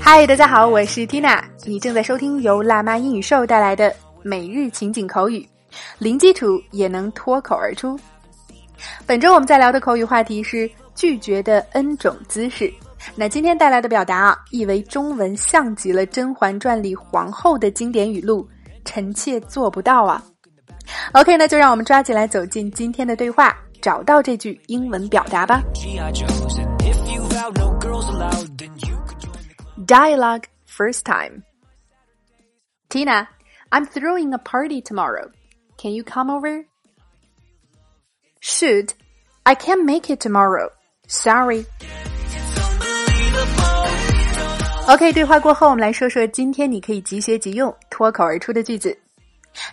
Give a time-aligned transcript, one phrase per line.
[0.00, 5.48] 嗨，大家好，我是 Tina，你正在收听由辣妈英语秀带来的每日情景口语，
[5.98, 7.98] 零基础也能脱口而出。
[9.06, 12.70] 本周我们在聊的口语话题是拒绝的 N 种姿势。
[13.14, 18.46] 那今天带来的表达啊，译为中文像极了《甄嬛传》里皇后的经典语录
[18.84, 20.22] ：“臣妾做不到啊。”
[21.12, 25.62] OK，那就让我们抓紧来走进今天的对话，找到这句英文表达吧。
[29.85, 31.43] Dialogue first time.
[32.89, 33.27] Tina,
[33.71, 35.31] I'm throwing a party tomorrow.
[35.77, 36.65] Can you come over?
[38.39, 38.93] Shoot,
[39.43, 40.69] I can't make it tomorrow.
[41.07, 41.65] Sorry.
[44.87, 48.95] OK，对话过后，我们来说说今天你可以即学即用、脱口而出的句子。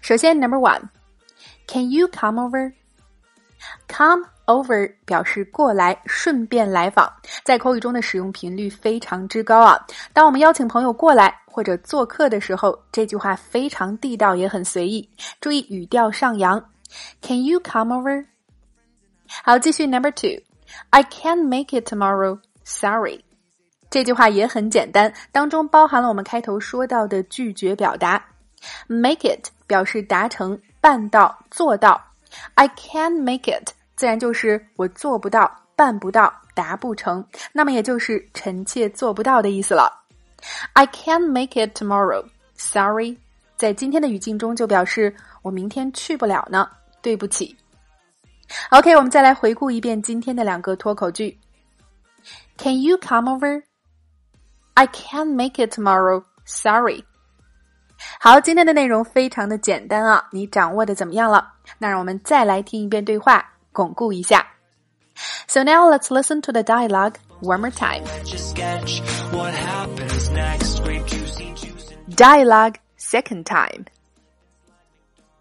[0.00, 7.11] 首先，Number one，Can you come over？Come over 表示过来，顺便来访，
[7.43, 9.85] 在口语中的使用频率非常之高啊。
[10.13, 15.09] 当我们邀请朋友过来或者做客的时候，这句话非常地道，也很随意。
[15.39, 16.63] 注意语调上扬。
[17.21, 18.25] Can you come over？
[19.43, 22.39] 好，继续 Number two，I can't make it tomorrow.
[22.63, 23.23] Sorry.
[23.89, 28.23] 这句话也很简单，当中包含了我们开头说到的拒绝表达。
[28.87, 32.01] Make it 表示达成、办到、做到。
[32.55, 39.91] I can't make it 自然就是我做不到、办不到、达不成，那么也就是臣妾做不到的意思了。
[40.73, 42.25] I can't make it tomorrow.
[42.55, 43.17] Sorry，
[43.55, 46.69] 在今天的语境中就表示我明天去不了呢，
[47.01, 47.55] 对不起。
[48.69, 51.37] OK，我们再来回顾一遍今天的两个脱口句。
[52.57, 53.63] Can you come over?
[54.75, 56.23] I can't make it tomorrow.
[56.45, 57.03] Sorry.
[58.19, 61.53] 好，今天的内容非常的简单啊，你掌握的怎么样了？
[61.77, 63.43] 那让我们再来听一遍对话，
[63.74, 64.46] 巩固一下。
[65.46, 68.04] So now let's listen to the dialogue one more time.
[72.08, 73.86] Dialogue second time.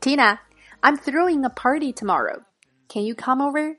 [0.00, 0.40] Tina,
[0.82, 2.42] I'm throwing a party tomorrow.
[2.88, 3.76] Can you come over?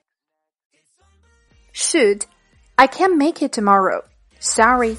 [1.71, 2.27] Shoot,
[2.77, 4.03] I can't make it tomorrow.
[4.39, 4.97] Sorry.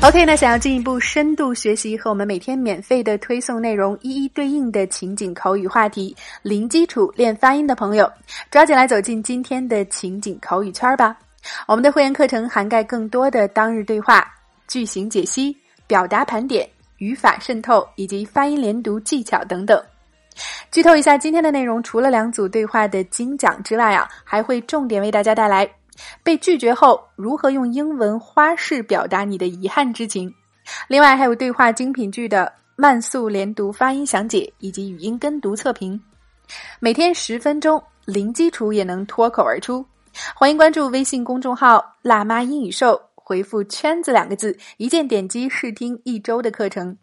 [0.00, 8.08] OK，那想要进一步深度学习和我们每天免费的推送内容一一对应的情景口语话题，零基础练发音的朋友，
[8.48, 11.18] 抓紧来走进今天的情景口语圈吧！
[11.66, 14.24] 我们的会员课程涵盖更多的当日对话、
[14.68, 15.54] 句型解析、
[15.88, 16.66] 表达盘点、
[16.98, 19.82] 语法渗透以及发音连读技巧等等。
[20.70, 25.68] 剧透一下，今天的内容除了两组对话的精讲之外啊，还会重点为大家带来。
[26.22, 30.32] 被拒绝后，如何用英文花式表达你的遗憾之情？
[30.86, 36.00] 另外还有对话精品剧的慢速连读发音详解以及语音跟读测评，
[36.78, 39.84] 每天十分钟，零基础也能脱口而出。
[40.34, 46.96] 欢迎关注微信公众号“辣妈英语秀”，回复“圈子”两个字，一键点击试听一周的课程。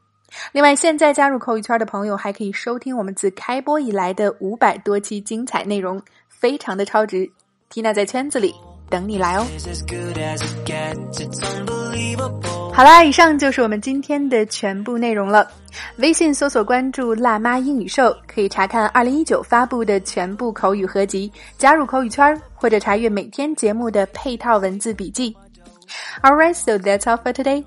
[0.51, 7.29] 另外，现在加入口语圈的朋友还可以收听我们自开播以来的五百多期精彩内容，非常的超值。
[7.69, 8.53] 缇娜在圈子里。
[8.90, 9.46] 等你来哦！
[12.73, 15.50] 好啦，以上就是我们今天的全部内容了。
[15.97, 25.35] 微信搜索关注“辣妈英语秀”，可以查看二零一九发布的全部口语合集，加入口语圈，或者查阅每天节目的配套文字笔记。
[26.22, 27.63] Alright, so that's all for today.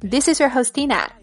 [0.00, 1.15] This is your host Tina.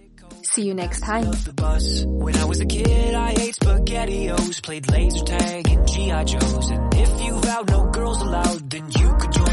[0.53, 1.25] See you next time.
[1.25, 6.23] When I was a kid, I ate spaghettios, played laser tag and G.I.
[6.25, 6.69] Joes.
[6.69, 9.52] And if you vowed no girls allowed, then you could join